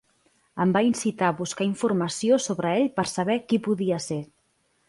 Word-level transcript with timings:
Em 0.63 0.71
va 0.77 0.81
incitar 0.87 1.27
a 1.33 1.35
buscar 1.43 1.67
informació 1.67 2.41
sobre 2.49 2.75
ell 2.81 2.91
per 2.99 3.09
saber 3.15 3.39
qui 3.53 3.65
podia 3.69 4.05
ser. 4.11 4.23